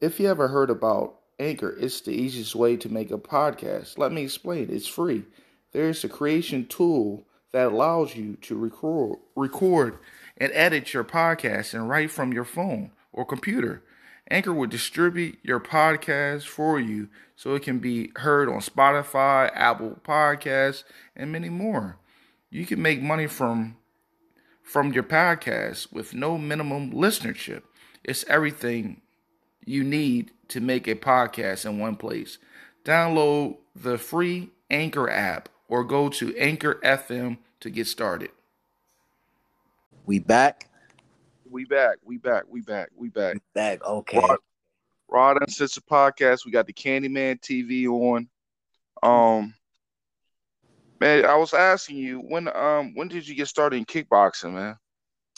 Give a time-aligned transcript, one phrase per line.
[0.00, 3.98] If you ever heard about Anchor, it's the easiest way to make a podcast.
[3.98, 4.68] Let me explain.
[4.70, 5.24] It's free.
[5.72, 9.98] There's a creation tool that allows you to record, record
[10.38, 13.82] and edit your podcast and write from your phone or computer.
[14.30, 20.00] Anchor will distribute your podcast for you so it can be heard on Spotify, Apple
[20.02, 21.98] Podcasts, and many more.
[22.48, 23.76] You can make money from
[24.62, 27.64] from your podcast with no minimum listenership.
[28.02, 29.02] It's everything
[29.64, 32.38] you need to make a podcast in one place.
[32.84, 38.30] Download the free Anchor app or go to Anchor FM to get started.
[40.06, 40.68] We back.
[41.48, 41.98] We back.
[42.04, 42.44] We back.
[42.48, 42.88] We back.
[42.96, 43.36] We back.
[43.54, 43.84] Back.
[43.84, 44.18] Okay.
[44.18, 44.38] Rod,
[45.08, 46.44] Rod and Sister Podcast.
[46.44, 48.28] We got the Candyman TV on.
[49.02, 49.54] Um,
[51.00, 54.76] man, I was asking you when um when did you get started in kickboxing, man?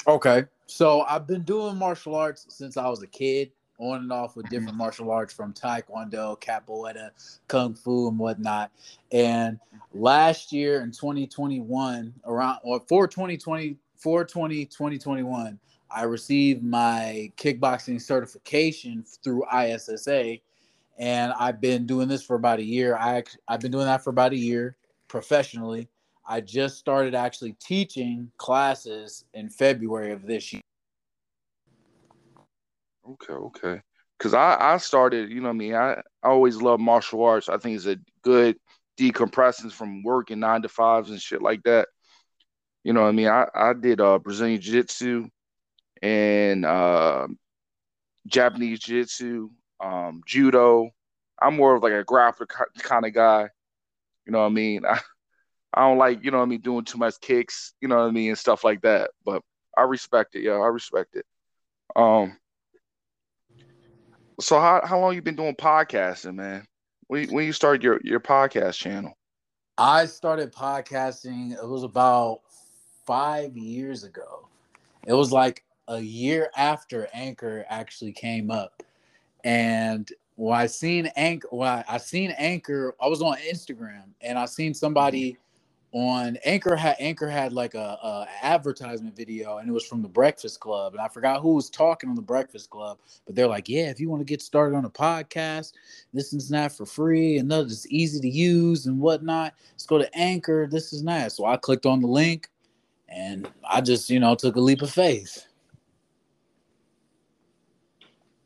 [0.07, 0.45] Okay.
[0.67, 4.49] So I've been doing martial arts since I was a kid, on and off with
[4.49, 7.11] different martial arts from Taekwondo, Capoeira,
[7.49, 8.71] Kung Fu, and whatnot.
[9.11, 9.59] And
[9.93, 15.59] last year in 2021, around or for 2020, for 20, 2021,
[15.91, 20.39] I received my kickboxing certification through ISSA.
[20.99, 22.97] And I've been doing this for about a year.
[22.97, 24.77] I I've been doing that for about a year
[25.09, 25.89] professionally.
[26.27, 30.62] I just started actually teaching classes in February of this year.
[33.09, 33.81] Okay, okay.
[34.19, 37.49] Cause I I started, you know, I mean, I, I always love martial arts.
[37.49, 38.57] I think it's a good
[38.99, 41.89] decompressing from working nine to fives and shit like that.
[42.85, 45.29] You know, what I mean, I I did uh Brazilian Jiu Jitsu
[46.03, 47.29] and uh,
[48.27, 49.51] Japanese Jiu Jitsu,
[49.81, 50.91] um, Judo.
[51.41, 52.47] I'm more of like a grappler
[52.79, 53.49] kind of guy.
[54.27, 54.85] You know what I mean?
[54.89, 55.01] I,
[55.75, 58.09] I don't like, you know what I mean, doing too much kicks, you know what
[58.09, 59.11] I mean, and stuff like that.
[59.25, 59.43] But
[59.77, 61.27] I respect it, yeah, I respect it.
[61.97, 62.39] Um
[64.43, 66.67] so how how long you been doing podcasting, man?
[67.07, 69.17] When when you started your your podcast channel?
[69.79, 71.53] I started podcasting.
[71.53, 72.41] It was about
[73.07, 74.49] five years ago.
[75.07, 78.83] It was like a year after Anchor actually came up,
[79.45, 84.39] and when I seen Anchor, when I, I seen Anchor, I was on Instagram and
[84.39, 85.39] I seen somebody
[85.93, 90.09] on Anchor had Anchor had like a, a, advertisement video and it was from the
[90.09, 93.69] Breakfast Club and I forgot who was talking on the Breakfast Club, but they're like,
[93.69, 95.73] yeah, if you want to get started on a podcast,
[96.15, 99.53] this is not for free and that it's easy to use and whatnot.
[99.73, 100.67] Let's go to Anchor.
[100.67, 101.37] This is nice.
[101.37, 102.49] So I clicked on the link
[103.09, 105.47] and I just you know took a leap of faith.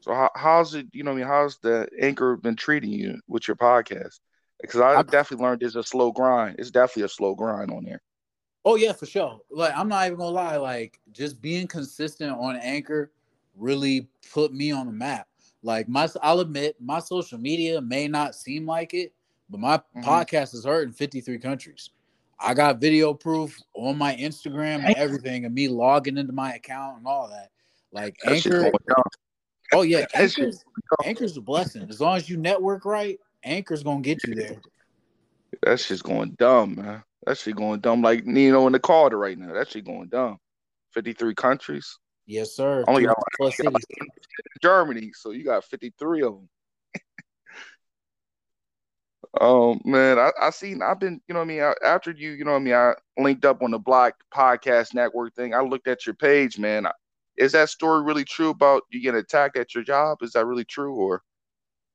[0.00, 0.86] So how, how's it?
[0.92, 4.20] You know, I mean, how's the Anchor been treating you with your podcast?
[4.60, 6.56] Because I, I definitely learned it's a slow grind.
[6.58, 8.00] It's definitely a slow grind on there.
[8.64, 9.38] Oh yeah, for sure.
[9.50, 13.12] Like I'm not even gonna lie, like just being consistent on Anchor
[13.56, 15.28] really put me on the map.
[15.62, 19.12] Like my, I'll admit, my social media may not seem like it,
[19.50, 20.02] but my mm-hmm.
[20.02, 21.90] podcast is heard in 53 countries.
[22.38, 26.98] I got video proof on my Instagram and everything, and me logging into my account
[26.98, 27.50] and all that.
[27.92, 28.70] Like Anchor.
[29.72, 30.62] Oh yeah, Anchor's,
[31.04, 31.86] Anchor's a blessing.
[31.88, 34.60] As long as you network right, Anchor's gonna get you there.
[35.62, 37.02] That shit's going dumb, man.
[37.24, 39.54] That shit going dumb like Nino in the Carter right now.
[39.54, 40.38] That shit going dumb.
[40.92, 41.98] 53 countries.
[42.26, 42.84] Yes, sir.
[42.88, 43.72] Only got, plus got
[44.60, 46.48] Germany, so you got 53 of them.
[49.40, 51.62] um, man, I, I seen, I've been, you know what I mean?
[51.62, 52.74] I, after you, you know what I mean?
[52.74, 55.54] I linked up on the Black Podcast Network thing.
[55.54, 56.88] I looked at your page, man.
[57.36, 60.18] Is that story really true about you getting attacked at your job?
[60.22, 61.22] Is that really true or?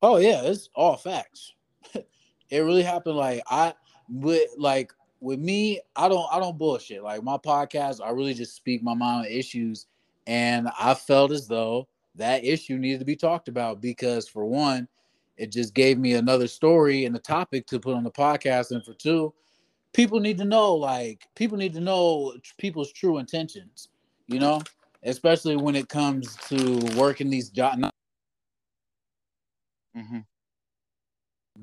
[0.01, 1.53] Oh yeah, it's all facts.
[1.93, 3.17] it really happened.
[3.17, 3.73] Like I
[4.09, 7.03] with like with me, I don't I don't bullshit.
[7.03, 9.85] Like my podcast, I really just speak my mind on issues,
[10.25, 14.87] and I felt as though that issue needed to be talked about because for one,
[15.37, 18.83] it just gave me another story and a topic to put on the podcast, and
[18.83, 19.33] for two,
[19.93, 23.89] people need to know like people need to know people's true intentions.
[24.25, 24.61] You know,
[25.03, 27.77] especially when it comes to working these jobs
[29.95, 30.19] mm-hmm.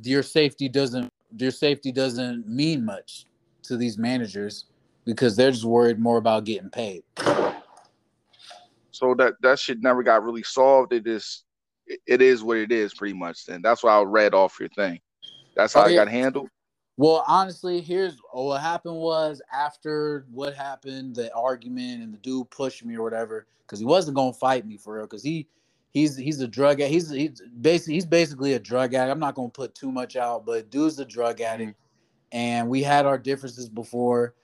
[0.03, 3.27] your safety doesn't your safety doesn't mean much
[3.63, 4.65] to these managers
[5.05, 7.03] because they're just worried more about getting paid.
[8.91, 10.93] So that that shit never got really solved.
[10.93, 11.45] It is
[12.07, 13.47] it is what it is pretty much.
[13.47, 15.01] Then that's why I read off your thing.
[15.55, 16.03] That's how oh, yeah.
[16.03, 16.49] it got handled.
[16.97, 22.85] Well, honestly, here's what happened was after what happened, the argument and the dude pushed
[22.85, 25.47] me or whatever, because he wasn't gonna fight me for real, because he
[25.91, 26.93] he's he's a drug addict.
[26.93, 29.13] He's he's basically he's basically a drug addict.
[29.13, 32.39] I'm not gonna put too much out, but dude's a drug addict, mm-hmm.
[32.39, 34.35] and we had our differences before.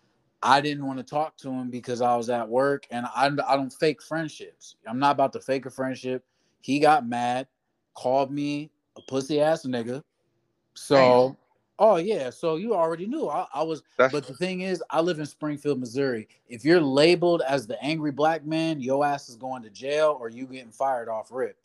[0.42, 3.56] I didn't want to talk to him because I was at work, and I I
[3.56, 4.76] don't fake friendships.
[4.86, 6.24] I'm not about to fake a friendship.
[6.60, 7.46] He got mad,
[7.94, 10.02] called me a pussy ass nigga.
[10.74, 11.36] So.
[11.78, 13.82] Oh yeah, so you already knew I, I was.
[13.96, 14.12] That's...
[14.12, 16.28] But the thing is, I live in Springfield, Missouri.
[16.48, 20.28] If you're labeled as the angry black man, your ass is going to jail or
[20.28, 21.56] you getting fired off rip.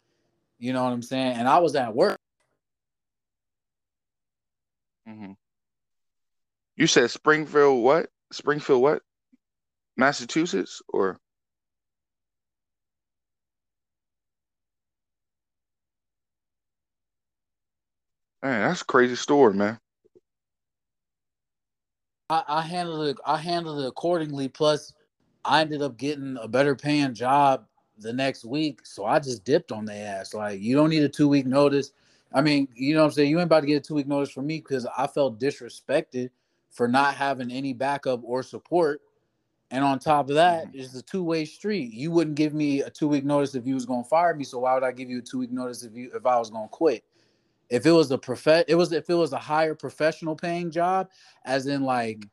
[0.57, 1.37] You know what I'm saying?
[1.37, 2.19] And I was at work.
[5.07, 5.31] Mm-hmm.
[6.75, 8.09] You said Springfield what?
[8.31, 9.01] Springfield what?
[9.97, 11.19] Massachusetts or?
[18.41, 19.77] Man, that's a crazy story, man.
[22.29, 23.17] I, I handled it.
[23.25, 24.47] I handled it accordingly.
[24.47, 24.93] Plus,
[25.45, 27.65] I ended up getting a better paying job
[27.97, 30.33] the next week, so I just dipped on the ass.
[30.33, 31.91] Like, you don't need a two week notice.
[32.33, 33.29] I mean, you know what I'm saying?
[33.29, 36.29] You ain't about to get a two week notice from me because I felt disrespected
[36.69, 39.01] for not having any backup or support.
[39.71, 40.79] And on top of that, mm-hmm.
[40.79, 41.93] it's a two way street.
[41.93, 44.43] You wouldn't give me a two week notice if you was gonna fire me.
[44.43, 46.49] So why would I give you a two week notice if you if I was
[46.49, 47.03] gonna quit?
[47.69, 51.09] If it was a prof, it was if it was a higher professional paying job,
[51.45, 52.25] as in like,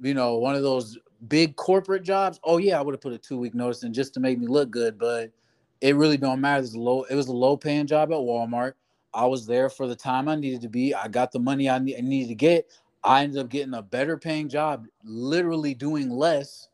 [0.00, 2.40] you know, one of those big corporate jobs.
[2.44, 4.46] Oh yeah, I would have put a two week notice in just to make me
[4.46, 4.98] look good.
[4.98, 5.32] But
[5.80, 6.62] it really don't matter.
[6.62, 7.02] It's a low.
[7.04, 8.74] It was a low paying job at Walmart.
[9.12, 10.94] I was there for the time I needed to be.
[10.94, 12.70] I got the money I, need, I needed to get.
[13.02, 16.68] I ended up getting a better paying job, literally doing less.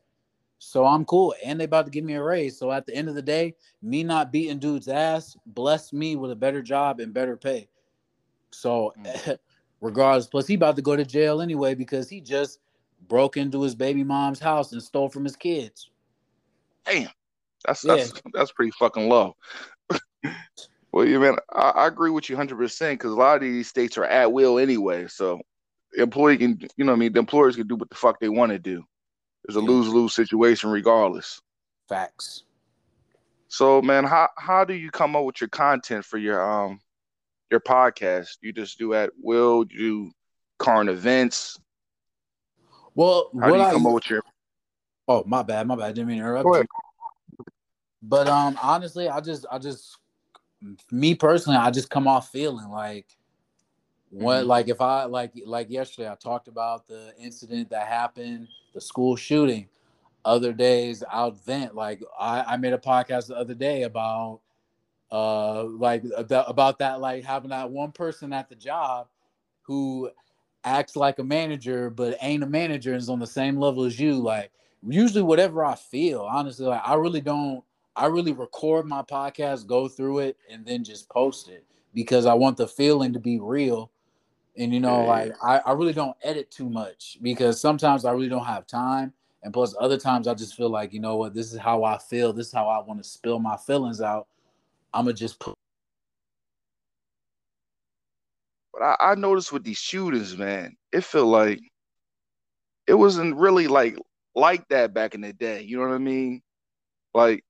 [0.59, 1.33] So I'm cool.
[1.43, 2.57] And they about to give me a raise.
[2.57, 6.31] So at the end of the day, me not beating dude's ass blessed me with
[6.31, 7.69] a better job and better pay.
[8.51, 9.37] So mm.
[9.81, 12.59] regardless, plus he about to go to jail anyway because he just
[13.07, 15.89] broke into his baby mom's house and stole from his kids.
[16.85, 17.09] Damn.
[17.65, 17.95] That's yeah.
[17.95, 19.35] that's that's pretty fucking low.
[20.91, 23.67] well, you man, I, I agree with you hundred percent because a lot of these
[23.67, 25.07] states are at will anyway.
[25.07, 25.41] So
[25.97, 28.51] employee can, you know, I mean, the employers can do what the fuck they want
[28.51, 28.83] to do.
[29.45, 31.41] It's a lose lose situation regardless.
[31.87, 32.43] Facts.
[33.49, 36.79] So, man, how how do you come up with your content for your um
[37.49, 38.37] your podcast?
[38.41, 39.65] You just do at will.
[39.69, 40.11] You do
[40.57, 41.59] current events.
[42.95, 44.23] Well, how do you come I, up with your?
[45.07, 45.85] Oh, my bad, my bad.
[45.85, 46.67] I didn't mean to interrupt.
[48.01, 49.97] But um, honestly, I just, I just,
[50.91, 53.05] me personally, I just come off feeling like
[54.09, 54.47] what mm-hmm.
[54.47, 59.15] like if I like like yesterday I talked about the incident that happened, the school
[59.15, 59.67] shooting.
[60.23, 61.75] Other days I'll vent.
[61.75, 64.41] Like I, I made a podcast the other day about
[65.11, 69.07] uh like about that like having that one person at the job
[69.61, 70.09] who
[70.63, 73.99] acts like a manager but ain't a manager and is on the same level as
[73.99, 74.51] you like
[74.87, 77.63] usually whatever i feel honestly like i really don't
[77.95, 81.63] i really record my podcast go through it and then just post it
[81.93, 83.89] because i want the feeling to be real
[84.57, 88.29] and you know, like I, I really don't edit too much because sometimes I really
[88.29, 89.13] don't have time.
[89.43, 91.99] And plus other times I just feel like, you know what, this is how I
[91.99, 92.33] feel.
[92.33, 94.27] This is how I want to spill my feelings out.
[94.97, 95.53] I'ma just put
[98.73, 101.59] But I, I noticed with these shootings, man, it felt like
[102.87, 103.95] it wasn't really like
[104.33, 105.61] like that back in the day.
[105.61, 106.41] You know what I mean?
[107.13, 107.43] Like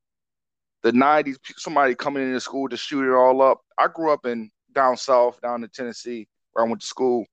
[0.84, 3.62] the 90s, somebody coming into school to shoot it all up.
[3.78, 7.26] I grew up in down south, down in Tennessee where I went to school.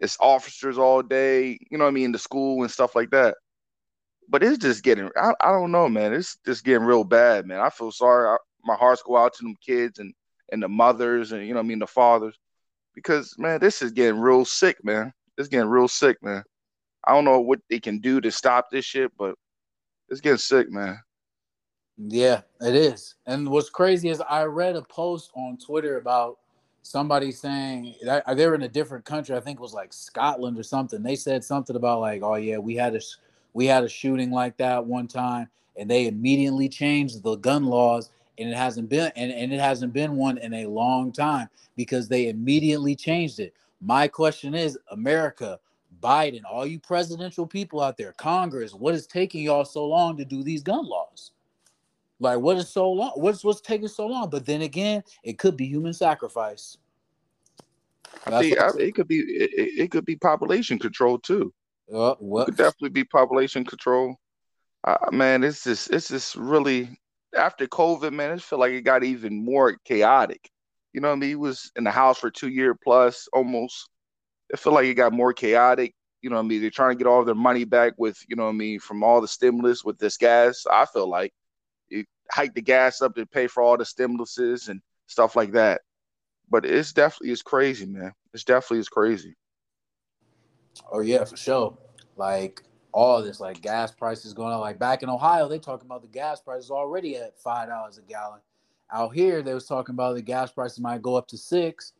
[0.00, 3.36] It's officers all day, you know what I mean, the school and stuff like that.
[4.28, 6.12] But it's just getting, I, I don't know, man.
[6.12, 7.60] It's just getting real bad, man.
[7.60, 8.38] I feel sorry.
[8.64, 10.14] My hearts go out to them kids and
[10.50, 12.38] and the mothers and you know I mean the fathers
[12.94, 15.12] because man, this is getting real sick, man.
[15.38, 16.44] It's getting real sick, man.
[17.04, 19.34] I don't know what they can do to stop this shit, but
[20.08, 20.98] it's getting sick, man.
[21.96, 23.14] Yeah, it is.
[23.26, 26.38] And what's crazy is I read a post on Twitter about
[26.82, 29.36] somebody saying that uh, they were in a different country.
[29.36, 31.02] I think it was like Scotland or something.
[31.02, 33.00] They said something about like, oh yeah, we had a
[33.52, 38.10] we had a shooting like that one time, and they immediately changed the gun laws,
[38.38, 42.08] and it hasn't been and, and it hasn't been one in a long time because
[42.08, 43.54] they immediately changed it.
[43.80, 45.58] My question is, America,
[46.00, 50.24] Biden, all you presidential people out there, Congress, what is taking y'all so long to
[50.24, 51.32] do these gun laws?
[52.20, 53.12] Like, what is so long?
[53.16, 54.30] What's what's taking so long?
[54.30, 56.78] But then again, it could be human sacrifice.
[58.26, 61.52] I think I, it could be it, it, could be population control too.
[61.92, 62.42] Uh, what?
[62.42, 64.16] It could definitely be population control.
[64.84, 67.00] Uh, man, it's just it's just really
[67.36, 68.32] after COVID, man.
[68.32, 70.50] It felt like it got even more chaotic.
[70.92, 71.30] You know what I mean?
[71.30, 73.88] He was in the house for two year plus almost.
[74.50, 75.94] It felt like it got more chaotic.
[76.20, 76.60] You know what I mean?
[76.60, 79.02] They're trying to get all their money back with, you know what I mean, from
[79.02, 80.64] all the stimulus with this gas.
[80.70, 81.32] I feel like
[81.88, 85.80] you hike the gas up to pay for all the stimuluses and stuff like that.
[86.48, 88.12] But it's definitely is crazy, man.
[88.34, 89.34] It's definitely is crazy.
[90.90, 91.76] Oh yeah, for sure.
[92.16, 92.62] Like
[92.92, 94.60] all this, like gas prices going up.
[94.60, 98.02] Like back in Ohio, they talking about the gas prices already at five dollars a
[98.02, 98.40] gallon.
[98.92, 101.92] out here they was talking about the gas prices might go up to six.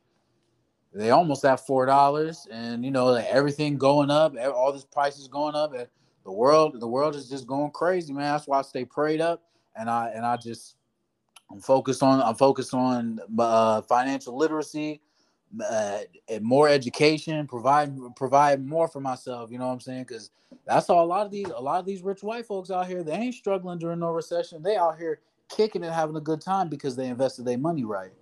[0.95, 5.27] They almost at four dollars, and you know like everything going up, all this prices
[5.27, 5.87] going up, and
[6.25, 8.33] the world the world is just going crazy, man.
[8.33, 9.43] That's why I stay prayed up,
[9.75, 10.77] and I and I just
[11.51, 15.01] I'm focused on I'm focused on uh, financial literacy,
[15.69, 15.99] uh,
[16.41, 19.51] more education, provide provide more for myself.
[19.51, 20.05] You know what I'm saying?
[20.05, 20.31] Because
[20.67, 23.03] that's all a lot of these a lot of these rich white folks out here.
[23.03, 24.63] They ain't struggling during no recession.
[24.63, 28.13] They out here kicking and having a good time because they invested their money right.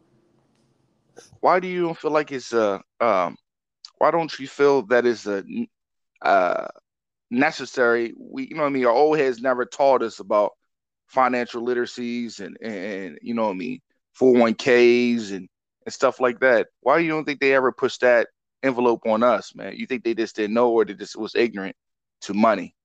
[1.40, 2.82] Why do you feel like it's a?
[3.00, 3.36] Um,
[3.98, 5.44] why don't you feel that is a
[6.22, 6.68] uh,
[7.30, 8.14] necessary?
[8.18, 10.52] We, you know, what I mean, our old heads never taught us about
[11.06, 13.80] financial literacies and and you know what I mean,
[14.12, 15.48] four hundred one ks and
[15.90, 16.68] and stuff like that.
[16.82, 18.28] Why you don't think they ever pushed that
[18.62, 19.74] envelope on us, man?
[19.74, 21.74] You think they just didn't know, or they just was ignorant
[22.22, 22.76] to money?